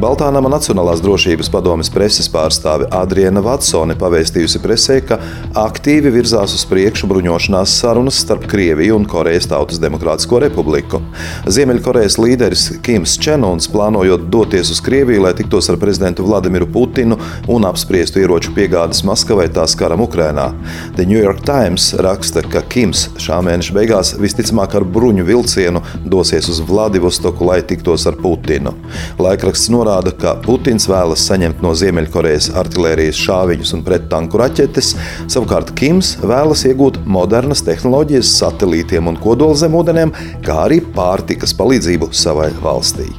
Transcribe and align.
Baltānama 0.00 0.48
Nacionālās 0.48 1.02
drošības 1.04 1.50
padomes 1.52 1.90
preses 1.92 2.24
pārstāve 2.32 2.86
Adriana 2.96 3.42
Vatsone 3.44 3.92
pavēstījusi 4.00 4.60
presē, 4.64 4.94
ka 5.04 5.18
aktīvi 5.60 6.08
virzās 6.14 6.54
uz 6.56 6.62
priekšu 6.70 7.04
bruņošanās 7.10 7.74
sarunas 7.82 8.16
starp 8.22 8.46
Krieviju 8.48 8.96
un 8.96 9.04
Korejas 9.10 9.50
Tautas 9.50 9.80
Demokrātisko 9.82 10.40
republiku. 10.40 11.02
Ziemeļkorejas 11.44 12.16
līderis 12.16 12.62
Kims 12.86 13.18
Čenons 13.20 13.68
plānojot 13.68 14.24
doties 14.32 14.70
uz 14.72 14.80
Krieviju, 14.86 15.26
lai 15.26 15.34
tiktos 15.36 15.68
ar 15.68 15.76
prezidentu 15.82 16.24
Vladimiru 16.24 16.70
Putinu 16.72 17.20
un 17.52 17.68
apspriestu 17.68 18.24
ieroču 18.24 18.54
piegādes 18.56 19.04
Maskavai 19.04 19.50
tās 19.52 19.76
karam 19.76 20.00
Ukrainā. 20.06 20.48
The 20.96 21.04
New 21.04 21.20
York 21.20 21.44
Times 21.44 21.90
raksta, 22.00 22.46
ka 22.48 22.64
Kims 22.72 23.10
šā 23.20 23.42
mēneša 23.44 23.76
beigās 23.76 24.14
visticamāk 24.16 24.80
ar 24.80 24.88
bruņu 24.96 25.28
vilcienu 25.28 25.84
dosies 26.08 26.48
uz 26.48 26.64
Vladivostoku, 26.64 27.52
lai 27.52 27.60
tiktos 27.68 28.08
ar 28.08 28.16
Putinu. 28.16 28.72
Laikraksts 29.20 29.68
norāda, 29.68 29.89
norāda, 29.90 30.12
ka 30.14 30.36
Putins 30.44 30.86
vēlas 30.90 31.24
saņemt 31.26 31.62
no 31.64 31.74
Ziemeļkorejas 31.74 32.50
artērijas 32.60 33.18
šāviņus 33.18 33.74
un 33.76 33.84
prettanku 33.86 34.40
raķetes, 34.40 34.94
savukārt 35.30 35.74
Kims 35.78 36.16
vēlas 36.22 36.64
iegūt 36.68 37.02
modernas 37.06 37.64
tehnoloģijas 37.66 38.34
satelītiem 38.38 39.10
un 39.10 39.20
kodolzemūdenēm, 39.20 40.14
kā 40.46 40.64
arī 40.68 40.82
pārtikas 40.94 41.56
palīdzību 41.58 42.12
savai 42.14 42.52
valstī. 42.62 43.10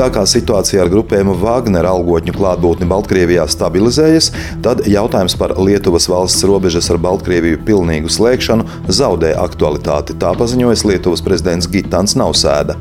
Tā 0.00 0.06
kā 0.08 0.22
situācija 0.24 0.80
ar 0.80 0.88
grupējumu 0.88 1.34
Wagner 1.42 1.84
algotņu 1.84 2.32
klātbūtni 2.32 2.86
Baltkrievijā 2.88 3.42
stabilizējas, 3.52 4.30
tad 4.64 4.86
jautājums 4.88 5.34
par 5.36 5.52
Lietuvas 5.60 6.06
valsts 6.08 6.46
robežas 6.48 6.86
ar 6.88 6.96
Baltkrieviju 7.04 7.58
pilnīgu 7.66 8.08
slēgšanu 8.08 8.64
zaudē 8.88 9.34
aktualitāti. 9.36 10.16
Tā 10.16 10.30
paziņojas 10.40 10.86
Lietuvas 10.88 11.20
prezidents 11.26 11.68
Gitāns 11.68 12.16
Nausēda. 12.16 12.78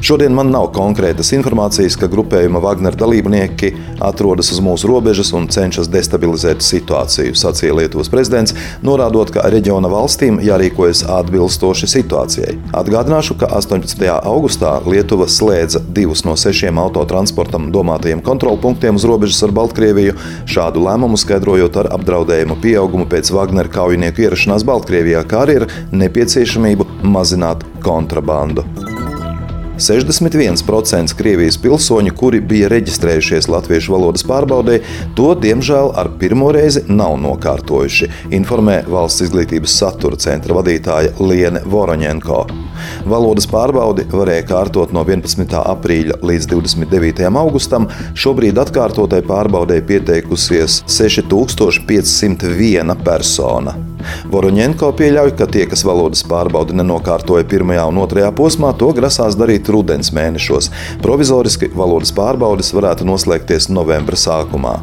Šodien 0.00 0.32
man 0.32 0.54
nav 0.54 0.70
konkrētas 0.72 1.34
informācijas, 1.36 1.98
ka 2.00 2.08
grupējuma 2.08 2.64
Wagner 2.64 2.96
dalībnieki 2.96 3.74
atrodas 4.08 4.48
uz 4.56 4.62
mūsu 4.64 4.88
robežas 4.88 5.34
un 5.36 5.50
cenšas 5.52 5.92
destabilizēt 5.92 6.64
situāciju, 6.64 7.36
sacīja 7.36 7.76
Lietuvas 7.82 8.08
prezidents, 8.08 8.56
norādot, 8.80 9.34
ka 9.36 9.44
reģiona 9.52 9.92
valstīm 9.92 10.40
jārīkojas 10.40 11.04
atbilstoši 11.20 11.92
situācijai. 11.98 12.56
Atgādināšu, 12.72 13.36
ka 13.44 13.52
18. 13.60 14.08
augustā 14.16 14.78
Lietuva 14.88 15.28
slēdza 15.28 15.84
divus 15.92 16.24
no 16.24 16.32
sešiem 16.40 16.53
sešiem 16.54 16.78
autotransportam 16.78 17.72
domātajiem 17.74 18.22
kontrolpunktiem 18.22 18.94
uz 18.94 19.04
robežas 19.08 19.42
ar 19.42 19.52
Baltkrieviju, 19.56 20.14
šādu 20.46 20.84
lēmumu 20.86 21.18
skaidrojot 21.18 21.80
ar 21.82 21.90
apdraudējumu 21.98 22.60
pieaugumu 22.62 23.08
pēc 23.10 23.32
Wagner 23.34 23.66
kaujinieku 23.72 24.28
ierašanās 24.28 24.66
Baltkrievijā, 24.68 25.24
kā 25.26 25.42
arī 25.48 25.64
ar 25.64 25.70
nepieciešamību 25.90 26.86
mazināt 27.10 27.66
kontrabandu. 27.82 28.62
61% 29.74 31.16
Krievijas 31.18 31.56
pilsoņu, 31.58 32.12
kuri 32.14 32.38
bija 32.38 32.68
reģistrējušies 32.70 33.48
latviešu 33.50 33.96
valodas 33.96 34.22
pārbaudē, 34.28 34.78
to 35.18 35.32
diemžēl 35.34 35.90
ar 35.98 36.12
pirmo 36.20 36.52
reizi 36.54 36.84
nav 36.86 37.16
nokārtojuši, 37.24 38.10
informē 38.38 38.84
Valsts 38.86 39.26
izglītības 39.26 39.74
satura 39.82 40.20
centra 40.22 40.54
vadītāja 40.60 41.16
Liene 41.18 41.66
Voroņenko. 41.66 42.44
Valodas 43.08 43.46
pārbaudi 43.50 44.06
varēja 44.10 44.44
kārtot 44.48 44.92
no 44.94 45.04
11. 45.04 45.56
aprīļa 45.60 46.14
līdz 46.24 46.46
29. 46.52 47.26
augustam. 47.40 47.88
Šobrīd 48.18 48.58
atkārtotai 48.62 49.22
pārbaudē 49.26 49.80
pieteikusies 49.86 50.82
6501 50.90 52.94
persona. 53.04 53.72
Voroņenko 54.28 54.90
pieļauj, 54.98 55.32
ka 55.38 55.46
tie, 55.50 55.64
kas 55.70 55.84
valodas 55.86 56.24
pārbaudi 56.28 56.76
nenokārtoja 56.76 57.46
pirmajā 57.48 57.86
un 57.88 58.00
otrajā 58.02 58.30
posmā, 58.36 58.72
to 58.78 58.90
grasās 58.96 59.38
darīt 59.40 59.70
rudens 59.72 60.12
mēnešos. 60.16 60.70
Provizoriski 61.04 61.70
valodas 61.74 62.12
pārbaudes 62.16 62.72
varētu 62.76 63.08
noslēgties 63.08 63.70
novembra 63.72 64.18
sākumā. 64.20 64.76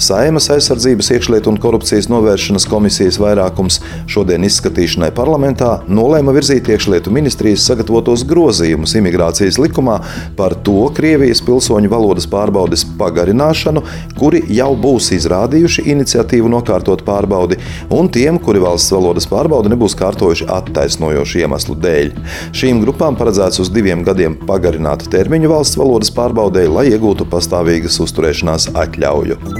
Saimas 0.00 0.48
aizsardzības, 0.52 1.10
iekšlietu 1.16 1.52
un 1.52 1.58
korupcijas 1.60 2.08
novēršanas 2.10 2.66
komisijas 2.70 3.18
vairākums 3.20 3.80
šodien 4.10 4.44
izskatīšanai 4.48 5.10
parlamentā 5.16 5.80
nolēma 5.88 6.34
virzīt 6.36 6.70
iekšlietu 6.72 7.12
ministrijas 7.14 7.64
sagatavotos 7.68 8.24
grozījumus 8.28 8.94
imigrācijas 9.00 9.58
likumā 9.60 9.98
par 10.38 10.56
to 10.66 10.88
Krievijas 10.96 11.42
pilsoņu 11.46 11.90
valodas 11.92 12.26
pārbaudes 12.30 12.84
pagarināšanu, 13.00 13.82
kuri 14.18 14.42
jau 14.54 14.70
būs 14.78 15.10
izrādījuši 15.16 15.86
iniciatīvu 15.94 16.50
nokārtot 16.52 17.04
pārbaudi, 17.06 17.60
un 17.94 18.10
tiem, 18.12 18.38
kuri 18.42 18.62
valsts 18.62 18.94
valodas 18.94 19.28
pārbaudi 19.30 19.72
nebūs 19.74 19.96
kārtojuši 20.00 20.48
attaisnojošu 20.56 21.42
iemeslu 21.44 21.76
dēļ. 21.80 22.12
Šīm 22.56 22.82
grupām 22.84 23.18
paredzēts 23.20 23.62
uz 23.62 23.72
diviem 23.74 24.04
gadiem 24.06 24.38
pagarināt 24.48 25.06
termiņu 25.12 25.52
valsts 25.54 25.80
valodas 25.80 26.12
pārbaudēji, 26.16 26.74
lai 26.76 26.86
iegūtu 26.94 27.28
pastāvīgas 27.30 28.00
uzturēšanās 28.06 28.72
atļauju. 28.74 29.59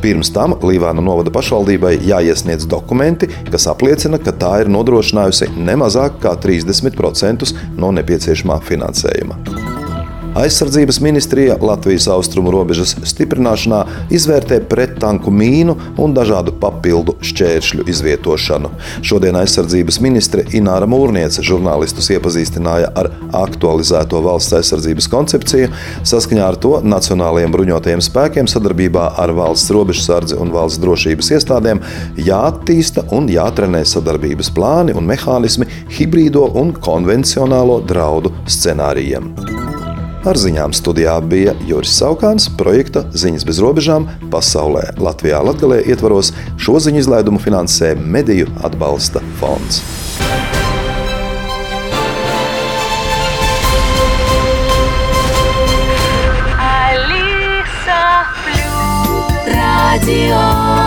Pirms 0.00 0.32
tam 0.32 0.56
Līvāna 0.64 1.04
novada 1.04 1.28
pašvaldībai 1.34 1.98
jāiesniedz 2.08 2.64
dokumenti, 2.70 3.26
kas 3.52 3.66
apliecina, 3.68 4.18
ka 4.22 4.32
tā 4.32 4.60
ir 4.62 4.68
nodrošinājusi 4.72 5.57
ne 5.58 5.78
mazāk 5.80 6.20
kā 6.24 6.34
30% 6.40 7.54
no 7.78 7.92
nepieciešamā 7.98 8.60
finansējuma. 8.68 9.57
Aizsardzības 10.34 11.00
ministrija 11.00 11.56
Latvijas 11.60 12.06
austrumu 12.08 12.50
robežas 12.50 12.94
stiprināšanā 13.10 13.80
izvērtē 14.14 14.60
prettanku 14.68 15.32
mīnu 15.34 15.74
un 15.98 16.14
dažādu 16.14 16.52
papildu 16.60 17.14
šķēršļu 17.24 17.86
izvietošanu. 17.90 18.70
Šodien 19.02 19.38
aizsardzības 19.40 20.00
ministre 20.04 20.44
Ināra 20.54 20.86
Mūrniece 20.90 21.42
žurnālistus 21.46 22.10
iepazīstināja 22.14 22.92
ar 22.98 23.10
aktualizēto 23.40 24.20
valsts 24.24 24.56
aizsardzības 24.60 25.08
koncepciju. 25.12 25.70
Saskaņā 26.06 26.46
ar 26.46 26.60
to 26.60 26.74
Nacionālajiem 26.84 27.54
bruņotajiem 27.56 28.04
spēkiem 28.04 28.50
sadarbībā 28.50 29.10
ar 29.18 29.34
valsts 29.36 29.72
robežsardzi 29.74 30.38
un 30.38 30.52
valsts 30.54 30.82
drošības 30.84 31.32
iestādēm 31.38 31.82
jāattīsta 32.28 33.08
un 33.16 33.30
jātrenē 33.32 33.82
sadarbības 33.88 34.52
plāni 34.54 34.94
un 34.98 35.08
mehānismi 35.08 35.66
hibrīdo 35.98 36.46
un 36.60 36.76
konvencionālo 36.78 37.80
draudu 37.88 38.34
scenārijiem. 38.46 39.57
Ar 40.28 40.36
ziņām 40.36 40.74
studijā 40.76 41.14
bija 41.24 41.54
Juris 41.64 41.94
Saukāns, 41.96 42.50
projekta 42.60 43.00
Ziņas 43.16 43.46
bez 43.48 43.62
robežām 43.64 44.04
pasaulē. 44.28 44.90
Latvijā 45.00 45.40
Latgalē 45.40 45.78
ietvaros 45.88 46.34
šo 46.60 46.76
ziņu 46.84 47.00
izlaidumu 47.00 47.40
finansē 47.40 47.94
Mediju 47.96 48.52
atbalsta 48.60 49.24
fonds. 49.40 49.80
Radio 50.28 50.60
Alisa 56.60 58.28
Plus. 58.44 60.77